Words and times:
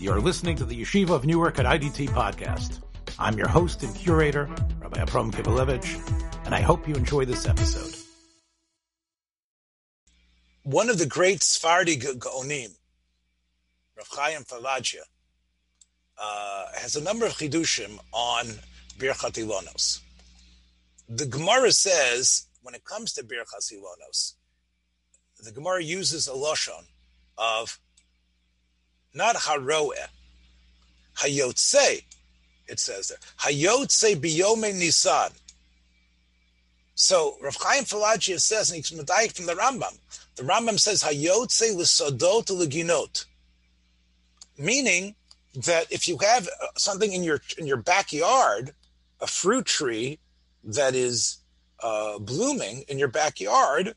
You're 0.00 0.20
listening 0.20 0.54
to 0.58 0.64
the 0.64 0.80
Yeshiva 0.80 1.10
of 1.10 1.26
Newark 1.26 1.58
at 1.58 1.66
IDT 1.66 2.10
podcast. 2.10 2.80
I'm 3.18 3.36
your 3.36 3.48
host 3.48 3.82
and 3.82 3.92
curator, 3.96 4.48
Rabbi 4.78 5.00
Abram 5.00 5.32
Kibalevich, 5.32 6.46
and 6.46 6.54
I 6.54 6.60
hope 6.60 6.86
you 6.86 6.94
enjoy 6.94 7.24
this 7.24 7.48
episode. 7.48 7.96
One 10.62 10.88
of 10.88 10.98
the 10.98 11.06
great 11.06 11.42
Sephardi 11.42 11.96
Gaonim, 11.96 12.76
Rav 13.96 14.08
Chaim 14.12 14.44
Falagia, 14.44 15.02
uh, 16.16 16.66
has 16.76 16.94
a 16.94 17.02
number 17.02 17.26
of 17.26 17.32
chidushim 17.32 17.98
on 18.12 18.46
Birchat 18.98 19.32
Ilonos. 19.32 20.00
The 21.08 21.26
Gemara 21.26 21.72
says, 21.72 22.46
when 22.62 22.76
it 22.76 22.84
comes 22.84 23.14
to 23.14 23.24
Birchas 23.24 23.72
Ilonos, 23.72 24.34
the 25.42 25.50
Gemara 25.50 25.82
uses 25.82 26.28
a 26.28 26.34
loshon 26.34 26.84
of 27.36 27.80
not 29.14 29.36
haroe, 29.36 29.92
hayotse. 31.16 32.04
It 32.66 32.78
says 32.78 33.08
there 33.08 33.18
hayotse 33.40 34.16
biyome 34.16 34.74
nisan. 34.74 35.30
So 36.94 37.36
Rav 37.40 37.56
Chaim 37.60 37.84
Falagia 37.84 38.40
says, 38.40 38.70
and 38.70 38.76
he's 38.76 38.88
from 38.88 38.98
the 38.98 39.54
Rambam. 39.54 39.98
The 40.36 40.42
Rambam 40.42 40.78
says 40.78 41.02
hayotse 41.02 41.74
l'sodot 41.74 42.46
leginot, 42.46 43.24
meaning 44.58 45.14
that 45.54 45.90
if 45.90 46.06
you 46.08 46.18
have 46.18 46.48
something 46.76 47.12
in 47.12 47.22
your 47.22 47.40
in 47.56 47.66
your 47.66 47.78
backyard, 47.78 48.72
a 49.20 49.26
fruit 49.26 49.66
tree 49.66 50.18
that 50.64 50.94
is 50.94 51.38
uh, 51.82 52.18
blooming 52.18 52.84
in 52.88 52.98
your 52.98 53.08
backyard, 53.08 53.94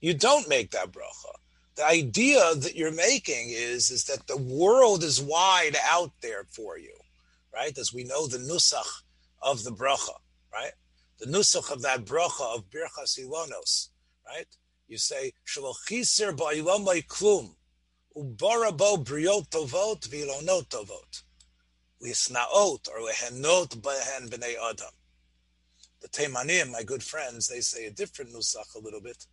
you 0.00 0.12
don't 0.14 0.48
make 0.48 0.72
that 0.72 0.92
bracha 0.92 1.41
the 1.76 1.86
idea 1.86 2.54
that 2.54 2.76
you're 2.76 2.92
making 2.92 3.50
is 3.50 3.90
is 3.90 4.04
that 4.04 4.26
the 4.26 4.36
world 4.36 5.02
is 5.02 5.20
wide 5.20 5.76
out 5.84 6.12
there 6.20 6.44
for 6.44 6.78
you, 6.78 6.94
right? 7.52 7.76
As 7.78 7.92
we 7.92 8.04
know 8.04 8.26
the 8.26 8.38
nusach 8.38 9.02
of 9.40 9.64
the 9.64 9.72
bracha, 9.72 10.16
right? 10.52 10.72
The 11.18 11.26
nusach 11.26 11.70
of 11.72 11.82
that 11.82 12.04
bracha 12.04 12.56
of 12.56 12.68
birchas 12.70 13.18
ilonos, 13.18 13.88
right? 14.26 14.46
You 14.88 14.98
say 14.98 15.32
shalochisir 15.46 16.36
ba'ilamai 16.36 17.06
klum 17.06 17.54
ubarabo 18.16 19.02
briot 19.04 19.48
tovot 19.48 20.08
v'ilonot 20.08 20.68
tovot 20.68 21.22
lisnaot 22.02 22.88
or 22.88 23.00
lehenot 23.08 23.80
behen 23.80 24.28
b'nei 24.28 24.54
adam. 24.70 24.90
The 26.00 26.08
Teimanim, 26.08 26.72
my 26.72 26.82
good 26.82 27.02
friends, 27.02 27.46
they 27.46 27.60
say 27.60 27.86
a 27.86 27.90
different 27.90 28.32
nusach 28.32 28.74
a 28.74 28.80
little 28.80 29.00
bit. 29.00 29.24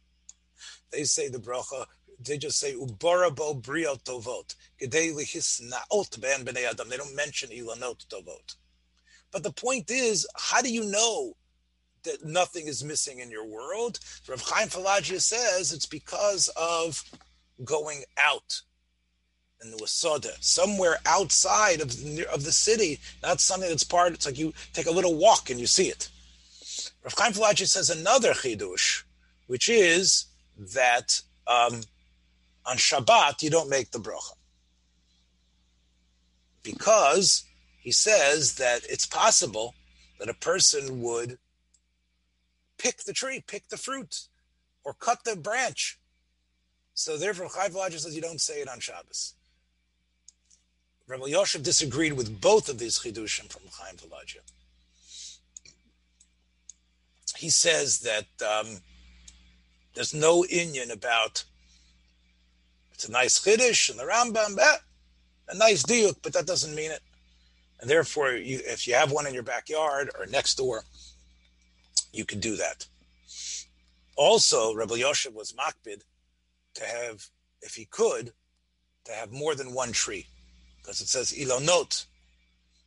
They 0.91 1.03
say 1.03 1.29
the 1.29 1.39
bracha 1.39 1.85
they 2.21 2.37
just 2.37 2.59
say 2.59 2.73
ubarabo 2.73 3.61
brio 3.61 3.95
tovot 3.95 4.55
gedei 4.81 5.13
lihisnaot 5.13 6.19
ben 6.19 6.45
bnei 6.45 6.69
adam. 6.69 6.89
They 6.89 6.97
don't 6.97 7.15
mention 7.15 7.49
ilanot 7.49 8.07
tovot. 8.07 8.55
But 9.31 9.43
the 9.43 9.51
point 9.51 9.89
is, 9.89 10.27
how 10.35 10.61
do 10.61 10.73
you 10.73 10.83
know 10.85 11.35
that 12.03 12.25
nothing 12.25 12.67
is 12.67 12.83
missing 12.83 13.19
in 13.19 13.31
your 13.31 13.45
world? 13.45 13.99
Rav 14.27 14.41
Chaim 14.41 14.67
Falagia 14.67 15.21
says 15.21 15.71
it's 15.71 15.85
because 15.85 16.49
of 16.57 17.03
going 17.63 18.03
out 18.17 18.61
in 19.61 19.71
the 19.71 19.77
Wasoda, 19.77 20.31
somewhere 20.39 20.97
outside 21.05 21.81
of 21.81 21.95
the, 21.97 22.25
of 22.33 22.45
the 22.45 22.51
city, 22.51 22.99
not 23.21 23.41
something 23.41 23.69
that's 23.69 23.83
part. 23.83 24.13
It's 24.13 24.25
like 24.25 24.39
you 24.39 24.53
take 24.73 24.87
a 24.87 24.91
little 24.91 25.15
walk 25.15 25.49
and 25.49 25.59
you 25.59 25.67
see 25.67 25.89
it. 25.89 26.09
Rav 27.03 27.13
Chaim 27.17 27.33
Falagia 27.33 27.67
says 27.67 27.89
another 27.89 28.33
chidush, 28.33 29.03
which 29.47 29.69
is 29.69 30.28
that 30.59 31.21
um, 31.47 31.81
on 32.65 32.77
Shabbat, 32.77 33.41
you 33.41 33.49
don't 33.49 33.69
make 33.69 33.91
the 33.91 33.99
bracha. 33.99 34.33
Because 36.61 37.45
he 37.79 37.91
says 37.91 38.55
that 38.55 38.81
it's 38.89 39.05
possible 39.05 39.73
that 40.19 40.29
a 40.29 40.33
person 40.33 41.01
would 41.01 41.37
pick 42.77 43.03
the 43.03 43.13
tree, 43.13 43.43
pick 43.45 43.69
the 43.69 43.77
fruit, 43.77 44.27
or 44.83 44.93
cut 44.93 45.23
the 45.23 45.35
branch. 45.35 45.97
So 46.93 47.17
therefore, 47.17 47.49
Chai 47.49 47.69
Velaja 47.69 47.99
says 47.99 48.15
you 48.15 48.21
don't 48.21 48.41
say 48.41 48.61
it 48.61 48.67
on 48.67 48.79
Shabbos. 48.79 49.35
Rabbi 51.07 51.27
Yosef 51.27 51.63
disagreed 51.63 52.13
with 52.13 52.39
both 52.39 52.69
of 52.69 52.77
these 52.77 52.99
chidushim 52.99 53.51
from 53.51 53.63
Chaim 53.71 53.95
Velaja. 53.95 54.41
He 57.37 57.49
says 57.49 57.99
that 58.01 58.27
um, 58.45 58.79
there's 59.99 60.13
no 60.13 60.43
Inyan 60.43 60.93
about 60.93 61.43
it's 62.93 63.09
a 63.09 63.11
nice 63.11 63.37
chiddush 63.37 63.89
and 63.89 63.99
the 63.99 64.05
Rambam, 64.05 64.57
eh, 64.57 64.77
a 65.49 65.55
nice 65.57 65.83
diuk, 65.83 66.15
but 66.23 66.31
that 66.31 66.47
doesn't 66.47 66.73
mean 66.73 66.89
it. 66.89 67.01
And 67.81 67.89
therefore, 67.89 68.31
you, 68.31 68.61
if 68.63 68.87
you 68.87 68.93
have 68.93 69.11
one 69.11 69.27
in 69.27 69.33
your 69.33 69.43
backyard 69.43 70.09
or 70.17 70.25
next 70.25 70.55
door, 70.55 70.83
you 72.13 72.23
can 72.23 72.39
do 72.39 72.55
that. 72.55 72.87
Also, 74.15 74.73
Rebbe 74.73 74.97
Yosef 74.97 75.33
was 75.33 75.51
makbid 75.51 76.03
to 76.75 76.85
have, 76.85 77.25
if 77.61 77.75
he 77.75 77.83
could, 77.83 78.31
to 79.03 79.11
have 79.11 79.33
more 79.33 79.53
than 79.53 79.73
one 79.73 79.91
tree, 79.91 80.27
because 80.77 81.01
it 81.01 81.09
says 81.09 81.33
ilonot. 81.33 82.05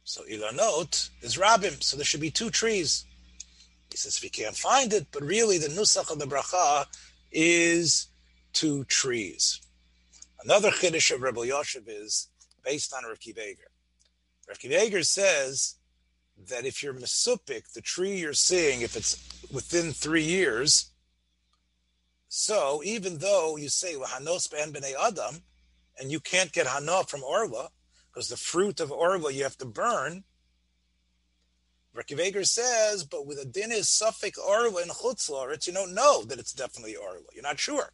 So 0.05 0.23
ilonot 0.23 1.11
is 1.21 1.37
rabim, 1.37 1.83
so 1.83 1.99
there 1.99 2.07
should 2.07 2.23
be 2.23 2.31
two 2.31 2.49
trees. 2.49 3.05
He 3.93 3.99
says 3.99 4.17
if 4.17 4.23
he 4.23 4.31
can't 4.31 4.57
find 4.57 4.93
it, 4.93 5.07
but 5.13 5.23
really 5.23 5.59
the 5.59 5.69
nusach 5.69 6.11
of 6.11 6.19
the 6.19 6.25
bracha 6.25 6.87
is 7.31 8.09
two 8.53 8.85
trees. 8.85 9.61
Another 10.43 10.71
chiddush 10.71 11.15
of 11.15 11.23
Rebbe 11.23 11.47
Yosef 11.47 11.87
is 11.87 12.29
based 12.65 12.95
on 12.95 13.05
Rav 13.05 13.21
Kiveger. 13.21 13.69
Rav 14.49 15.05
says 15.07 15.77
that 16.49 16.65
if 16.65 16.83
you're 16.83 16.95
mesupik, 16.95 17.73
the 17.75 17.83
tree 17.83 18.17
you're 18.17 18.33
seeing, 18.33 18.81
if 18.81 18.97
it's 18.97 19.23
within 19.53 19.93
three 19.93 20.25
years, 20.25 20.91
so 22.29 22.81
even 22.83 23.19
though 23.19 23.59
you 23.59 23.69
say 23.69 23.95
hanos 23.95 24.51
ben 24.51 24.73
b'nei 24.73 24.95
adam, 24.99 25.43
and 26.01 26.11
you 26.11 26.19
can't 26.19 26.53
get 26.53 26.67
hana 26.67 27.05
from 27.05 27.23
orla 27.23 27.69
because 28.09 28.29
the 28.29 28.39
fruit 28.39 28.81
of 28.81 28.91
orla 28.91 29.31
you 29.31 29.43
have 29.43 29.59
to 29.59 29.67
burn. 29.67 30.25
Rav 31.95 32.07
Kiveger 32.07 32.47
says, 32.47 33.05
but 33.05 33.27
with 33.27 33.39
a 33.39 33.45
din 33.45 33.71
is 33.71 33.89
suffix 33.89 34.39
orla 34.39 34.83
in 34.83 34.89
chutzlaritz, 34.89 35.67
you 35.67 35.73
don't 35.73 35.95
know 35.95 36.25
that 36.25 36.39
it's 36.39 36.53
definitely 36.53 36.97
orla. 36.97 37.21
You're 37.35 37.43
not 37.43 37.61
sure. 37.61 37.93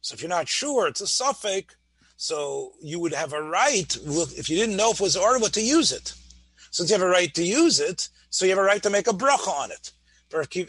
So 0.00 0.14
if 0.14 0.22
you're 0.22 0.28
not 0.28 0.48
sure, 0.48 0.86
it's 0.86 1.00
a 1.00 1.06
suffix. 1.06 1.74
So 2.16 2.72
you 2.80 3.00
would 3.00 3.12
have 3.12 3.32
a 3.32 3.42
right, 3.42 3.96
if 3.96 4.48
you 4.48 4.56
didn't 4.56 4.76
know 4.76 4.92
if 4.92 5.00
it 5.00 5.02
was 5.02 5.16
arva, 5.16 5.48
to 5.50 5.60
use 5.60 5.90
it. 5.90 6.14
Since 6.70 6.90
you 6.90 6.94
have 6.96 7.06
a 7.06 7.08
right 7.08 7.34
to 7.34 7.42
use 7.42 7.80
it, 7.80 8.08
so 8.30 8.44
you 8.44 8.52
have 8.52 8.58
a 8.58 8.62
right 8.62 8.82
to 8.84 8.90
make 8.90 9.08
a 9.08 9.12
bracha 9.12 9.48
on 9.48 9.70
it. 9.72 9.92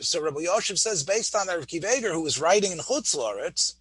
So 0.04 0.22
Rabbi 0.22 0.42
Yosef 0.42 0.78
says, 0.78 1.04
based 1.04 1.36
on 1.36 1.48
Rav 1.48 1.68
Kiveger, 1.68 2.12
who 2.12 2.22
was 2.22 2.40
writing 2.40 2.72
in 2.72 2.80
Chutzlaritz, 2.80 3.74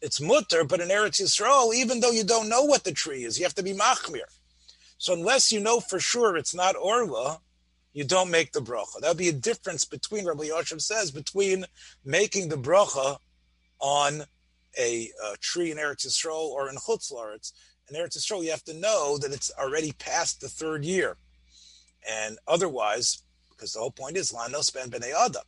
it's 0.00 0.20
mutter, 0.20 0.64
but 0.64 0.80
in 0.80 0.88
Eretz 0.88 1.20
Yisrael, 1.20 1.74
even 1.74 2.00
though 2.00 2.10
you 2.10 2.24
don't 2.24 2.48
know 2.48 2.62
what 2.64 2.84
the 2.84 2.92
tree 2.92 3.24
is, 3.24 3.38
you 3.38 3.44
have 3.44 3.54
to 3.54 3.62
be 3.62 3.72
machmir. 3.72 4.26
So 5.02 5.12
unless 5.14 5.50
you 5.50 5.58
know 5.58 5.80
for 5.80 5.98
sure 5.98 6.36
it's 6.36 6.54
not 6.54 6.76
orla, 6.76 7.40
you 7.92 8.04
don't 8.04 8.30
make 8.30 8.52
the 8.52 8.60
bracha. 8.60 9.00
That 9.00 9.08
would 9.08 9.16
be 9.16 9.30
a 9.30 9.32
difference 9.32 9.84
between 9.84 10.26
Rabbi 10.26 10.44
Yosef 10.44 10.80
says 10.80 11.10
between 11.10 11.64
making 12.04 12.50
the 12.50 12.56
bracha 12.56 13.16
on 13.80 14.22
a, 14.78 15.10
a 15.24 15.36
tree 15.38 15.72
in 15.72 15.78
Eretz 15.78 16.06
Yisrael 16.06 16.50
or 16.50 16.68
in 16.68 16.76
Chutz 16.76 17.12
Laretz. 17.12 17.52
In 17.90 17.96
Eretz 17.96 18.16
Yisrael, 18.16 18.44
you 18.44 18.52
have 18.52 18.62
to 18.62 18.74
know 18.74 19.18
that 19.18 19.32
it's 19.32 19.50
already 19.58 19.90
past 19.90 20.40
the 20.40 20.48
third 20.48 20.84
year, 20.84 21.16
and 22.08 22.38
otherwise, 22.46 23.24
because 23.50 23.72
the 23.72 23.80
whole 23.80 23.90
point 23.90 24.16
is 24.16 24.30
lanos 24.30 24.72
ben 24.72 24.88
bnei 24.88 25.12
adam. 25.12 25.42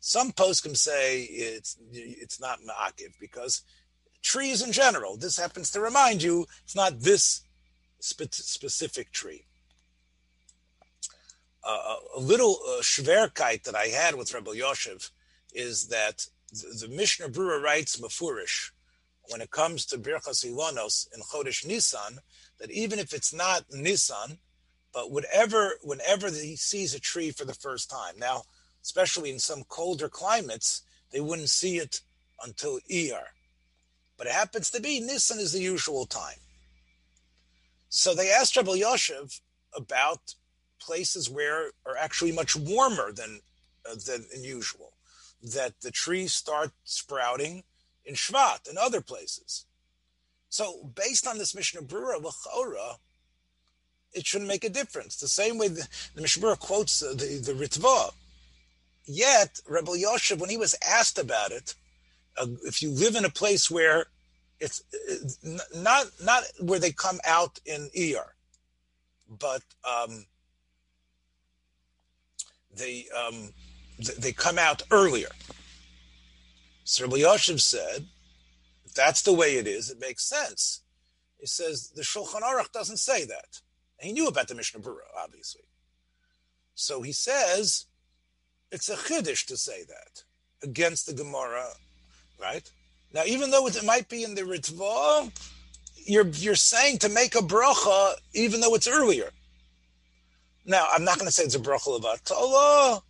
Some 0.00 0.32
poskim 0.32 0.76
say 0.76 1.22
it's 1.22 1.78
it's 1.92 2.40
not 2.40 2.58
ma'akiv 2.58 3.12
because 3.20 3.62
trees 4.22 4.60
in 4.60 4.72
general. 4.72 5.16
This 5.16 5.38
happens 5.38 5.70
to 5.70 5.80
remind 5.80 6.20
you 6.20 6.46
it's 6.64 6.74
not 6.74 6.98
this 6.98 7.42
spe- 8.02 8.34
specific 8.34 9.12
tree. 9.12 9.44
Uh, 11.64 11.96
a 12.16 12.20
little 12.20 12.58
uh, 12.66 12.82
shverkite 12.82 13.62
that 13.62 13.76
I 13.76 13.86
had 13.86 14.16
with 14.16 14.34
Rebbe 14.34 14.56
Yosef 14.56 15.10
is 15.54 15.88
that 15.88 16.26
the, 16.50 16.86
the 16.86 16.94
Mishnah 16.94 17.28
Berurah 17.28 17.62
writes 17.62 18.00
Mafurish 18.00 18.72
when 19.28 19.40
it 19.40 19.50
comes 19.50 19.86
to 19.86 19.98
Birchas 19.98 20.44
Ilonos 20.44 21.06
in 21.14 21.22
Chodesh 21.22 21.64
Nisan 21.64 22.18
that 22.58 22.70
even 22.70 22.98
if 22.98 23.12
it's 23.12 23.32
not 23.32 23.64
Nisan, 23.70 24.38
but 24.92 25.12
whatever, 25.12 25.78
whenever 25.82 26.30
he 26.30 26.56
sees 26.56 26.94
a 26.94 27.00
tree 27.00 27.30
for 27.30 27.44
the 27.44 27.54
first 27.54 27.88
time, 27.88 28.14
now, 28.18 28.42
especially 28.82 29.30
in 29.30 29.38
some 29.38 29.62
colder 29.68 30.08
climates, 30.08 30.82
they 31.12 31.20
wouldn't 31.20 31.48
see 31.48 31.76
it 31.76 32.00
until 32.44 32.80
Iyar. 32.90 33.26
But 34.18 34.26
it 34.26 34.32
happens 34.32 34.70
to 34.70 34.82
be 34.82 34.98
Nisan 35.00 35.38
is 35.38 35.52
the 35.52 35.60
usual 35.60 36.06
time. 36.06 36.38
So 37.94 38.14
they 38.14 38.30
asked 38.30 38.56
Rebbe 38.56 38.78
Yosef 38.78 39.42
about 39.76 40.34
places 40.80 41.28
where 41.28 41.72
are 41.84 41.96
actually 41.98 42.32
much 42.32 42.56
warmer 42.56 43.12
than 43.12 43.40
uh, 43.84 43.96
than 44.06 44.24
usual 44.42 44.94
that 45.42 45.74
the 45.82 45.90
trees 45.90 46.32
start 46.32 46.70
sprouting 46.84 47.64
in 48.06 48.14
Shvat 48.14 48.66
and 48.66 48.78
other 48.78 49.02
places. 49.02 49.66
So 50.48 50.90
based 50.94 51.26
on 51.26 51.36
this 51.36 51.54
Mishnah 51.54 51.82
Berurah, 51.82 52.22
L'chora, 52.22 52.96
it 54.14 54.26
shouldn't 54.26 54.48
make 54.48 54.64
a 54.64 54.70
difference. 54.70 55.16
The 55.16 55.28
same 55.28 55.58
way 55.58 55.68
the, 55.68 55.86
the 56.14 56.22
Mishnah 56.22 56.56
quotes 56.56 57.02
uh, 57.02 57.10
the, 57.10 57.42
the 57.44 57.52
Ritva. 57.52 58.12
Yet, 59.04 59.60
Rebbe 59.68 59.98
Yosef, 59.98 60.38
when 60.38 60.48
he 60.48 60.56
was 60.56 60.74
asked 60.88 61.18
about 61.18 61.50
it, 61.50 61.74
uh, 62.38 62.46
if 62.64 62.80
you 62.80 62.90
live 62.90 63.16
in 63.16 63.26
a 63.26 63.30
place 63.30 63.70
where 63.70 64.06
it's, 64.62 64.82
not 65.74 66.06
not 66.22 66.44
where 66.60 66.78
they 66.78 66.92
come 66.92 67.18
out 67.26 67.58
in 67.66 67.90
ER, 67.98 68.34
but 69.28 69.62
um, 69.84 70.26
they 72.74 73.06
um, 73.26 73.50
they 74.18 74.32
come 74.32 74.58
out 74.58 74.82
earlier. 74.90 75.30
Rabbi 77.00 77.16
Yosef 77.16 77.60
said, 77.60 78.06
that's 78.94 79.22
the 79.22 79.32
way 79.32 79.56
it 79.56 79.66
is, 79.66 79.90
it 79.90 80.00
makes 80.00 80.24
sense. 80.24 80.82
He 81.38 81.46
says 81.46 81.90
the 81.90 82.02
Shulchan 82.02 82.42
Aruch 82.42 82.72
doesn't 82.72 82.98
say 82.98 83.24
that. 83.24 83.60
He 83.98 84.12
knew 84.12 84.26
about 84.26 84.48
the 84.48 84.54
Mishnah 84.54 84.80
Berurah, 84.80 85.16
obviously. 85.16 85.62
So 86.74 87.02
he 87.02 87.12
says 87.12 87.86
it's 88.70 88.88
a 88.88 88.96
chiddush 88.96 89.46
to 89.46 89.56
say 89.56 89.84
that 89.84 90.22
against 90.62 91.06
the 91.06 91.14
Gemara, 91.14 91.66
right? 92.40 92.70
Now, 93.14 93.22
even 93.26 93.50
though 93.50 93.66
it 93.66 93.84
might 93.84 94.08
be 94.08 94.24
in 94.24 94.34
the 94.34 94.42
Ritva, 94.42 95.30
you're 96.04 96.28
you're 96.28 96.54
saying 96.54 96.98
to 96.98 97.08
make 97.08 97.34
a 97.34 97.38
bracha 97.38 98.14
even 98.34 98.60
though 98.60 98.74
it's 98.74 98.88
earlier. 98.88 99.30
Now, 100.64 100.86
I'm 100.92 101.04
not 101.04 101.18
going 101.18 101.26
to 101.26 101.32
say 101.32 101.42
it's 101.42 101.54
a 101.54 101.60
bracha 101.60 101.96
of 101.96 102.04
Atala, 102.04 103.02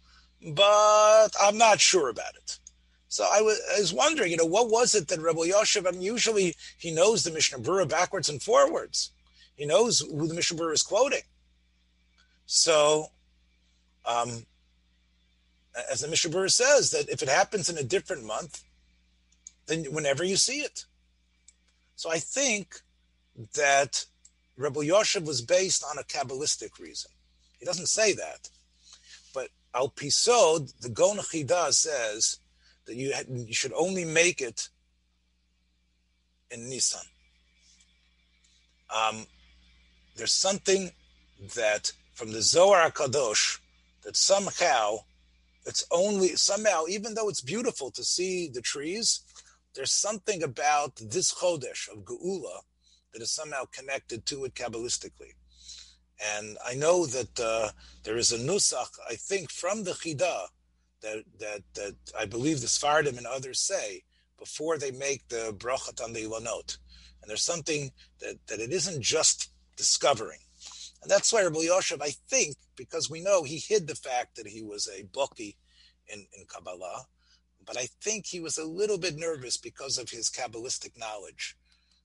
but 0.54 1.28
I'm 1.40 1.58
not 1.58 1.80
sure 1.80 2.08
about 2.08 2.34
it. 2.34 2.58
So 3.08 3.28
I 3.30 3.42
was, 3.42 3.60
I 3.76 3.78
was 3.78 3.92
wondering, 3.92 4.30
you 4.30 4.38
know, 4.38 4.46
what 4.46 4.70
was 4.70 4.94
it 4.94 5.08
that 5.08 5.20
Rebbe 5.20 5.46
Yosef, 5.46 5.86
I 5.86 5.90
usually 5.90 6.56
he 6.78 6.90
knows 6.90 7.24
the 7.24 7.30
Mishnah 7.30 7.58
Berurah 7.58 7.88
backwards 7.88 8.30
and 8.30 8.42
forwards. 8.42 9.10
He 9.54 9.66
knows 9.66 10.00
who 10.00 10.26
the 10.26 10.34
Mishnah 10.34 10.56
Berurah 10.56 10.72
is 10.72 10.82
quoting. 10.82 11.20
So, 12.46 13.08
um, 14.06 14.46
as 15.90 16.00
the 16.00 16.08
Mishnah 16.08 16.30
Berurah 16.30 16.50
says, 16.50 16.90
that 16.90 17.10
if 17.10 17.22
it 17.22 17.28
happens 17.28 17.68
in 17.68 17.76
a 17.76 17.82
different 17.82 18.24
month, 18.24 18.62
then 19.66 19.84
whenever 19.84 20.24
you 20.24 20.36
see 20.36 20.60
it. 20.60 20.86
So 21.96 22.10
I 22.10 22.18
think 22.18 22.80
that 23.54 24.06
Rebbe 24.56 24.84
Yosef 24.84 25.24
was 25.24 25.42
based 25.42 25.84
on 25.88 25.98
a 25.98 26.02
Kabbalistic 26.02 26.78
reason. 26.78 27.10
He 27.58 27.64
doesn't 27.64 27.86
say 27.86 28.12
that. 28.14 28.50
But 29.34 29.48
Al 29.74 29.88
Pisod, 29.88 30.72
the 30.80 30.88
Gon 30.88 31.18
Chida 31.18 31.72
says 31.72 32.38
that 32.86 32.96
you, 32.96 33.12
you 33.28 33.54
should 33.54 33.72
only 33.74 34.04
make 34.04 34.40
it 34.40 34.68
in 36.50 36.68
Nisan. 36.68 37.00
Um, 38.94 39.26
there's 40.16 40.32
something 40.32 40.90
that 41.54 41.92
from 42.12 42.32
the 42.32 42.42
Zohar 42.42 42.90
Kadosh 42.90 43.58
that 44.04 44.16
somehow 44.16 44.98
it's 45.64 45.84
only 45.90 46.34
somehow, 46.36 46.84
even 46.88 47.14
though 47.14 47.28
it's 47.28 47.40
beautiful 47.40 47.90
to 47.92 48.02
see 48.02 48.48
the 48.48 48.60
trees, 48.60 49.20
there's 49.74 49.92
something 49.92 50.42
about 50.42 50.96
this 50.96 51.32
Chodesh 51.34 51.88
of 51.88 52.04
Geula 52.04 52.60
that 53.12 53.22
is 53.22 53.30
somehow 53.30 53.64
connected 53.72 54.26
to 54.26 54.44
it 54.44 54.54
Kabbalistically. 54.54 55.34
And 56.36 56.56
I 56.64 56.74
know 56.74 57.06
that 57.06 57.40
uh, 57.40 57.70
there 58.04 58.16
is 58.16 58.32
a 58.32 58.38
nusach, 58.38 58.98
I 59.08 59.14
think, 59.14 59.50
from 59.50 59.84
the 59.84 59.92
Chida 59.92 60.46
that 61.02 61.24
that 61.40 61.62
that 61.74 61.96
I 62.18 62.26
believe 62.26 62.60
the 62.60 62.68
Sfardim 62.68 63.18
and 63.18 63.26
others 63.26 63.60
say 63.60 64.04
before 64.38 64.78
they 64.78 64.90
make 64.90 65.28
the 65.28 65.54
brachat 65.56 66.02
on 66.02 66.12
the 66.12 66.24
Ilanot. 66.24 66.78
And 67.20 67.28
there's 67.28 67.44
something 67.44 67.92
that, 68.20 68.36
that 68.48 68.60
it 68.60 68.72
isn't 68.72 69.00
just 69.00 69.50
discovering. 69.76 70.40
And 71.02 71.10
that's 71.10 71.32
why 71.32 71.42
Rabbi 71.42 71.60
Yosef, 71.60 72.00
I 72.02 72.10
think, 72.28 72.56
because 72.76 73.08
we 73.08 73.20
know 73.20 73.44
he 73.44 73.58
hid 73.58 73.86
the 73.86 73.94
fact 73.94 74.36
that 74.36 74.46
he 74.46 74.62
was 74.62 74.88
a 74.88 75.04
Boki 75.04 75.56
in, 76.08 76.26
in 76.36 76.44
Kabbalah, 76.46 77.06
but 77.66 77.76
I 77.76 77.88
think 78.02 78.26
he 78.26 78.40
was 78.40 78.58
a 78.58 78.64
little 78.64 78.98
bit 78.98 79.16
nervous 79.16 79.56
because 79.56 79.98
of 79.98 80.10
his 80.10 80.30
Kabbalistic 80.30 80.98
knowledge. 80.98 81.56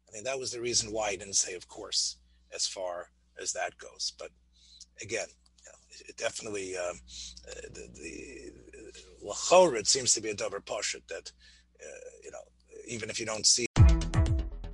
I 0.07 0.13
mean, 0.13 0.24
that 0.24 0.39
was 0.39 0.51
the 0.51 0.62
reason 0.62 0.92
why 0.92 1.12
he 1.12 1.18
didn't 1.18 1.36
say, 1.36 1.54
of 1.54 1.68
course, 1.68 2.18
as 2.54 2.68
far 2.68 3.09
as 3.42 3.54
that 3.54 3.77
goes. 3.77 4.13
But 4.18 4.30
again, 5.01 5.27
you 5.63 5.71
know, 5.71 6.07
it 6.07 6.18
definitely 6.18 6.77
um, 6.77 7.00
uh, 7.50 7.62
the, 7.74 7.88
the 7.94 8.51
lachor 9.25 9.75
it 9.75 9.88
seems 9.88 10.13
to 10.13 10.21
be 10.21 10.30
a 10.30 10.33
double 10.33 10.59
poshut 10.59 11.07
that 11.09 11.31
uh, 11.81 12.09
you 12.24 12.31
know 12.31 12.39
even 12.88 13.09
if 13.09 13.19
you 13.19 13.25
don't 13.25 13.45
see. 13.45 13.65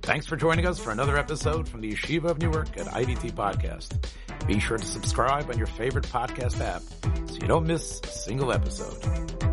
Thanks 0.02 0.26
for 0.26 0.36
joining 0.36 0.66
us 0.66 0.78
for 0.78 0.90
another 0.90 1.16
episode 1.16 1.66
from 1.66 1.80
the 1.80 1.92
Yeshiva 1.92 2.24
of 2.24 2.38
Newark 2.38 2.76
at 2.76 2.86
IDT 2.88 3.32
Podcast. 3.32 4.06
Be 4.46 4.60
sure 4.60 4.76
to 4.76 4.84
subscribe 4.84 5.48
on 5.48 5.56
your 5.56 5.66
favorite 5.66 6.04
podcast 6.04 6.60
app 6.60 6.82
so 7.30 7.36
you 7.40 7.48
don't 7.48 7.66
miss 7.66 8.00
a 8.04 8.08
single 8.08 8.52
episode. 8.52 9.43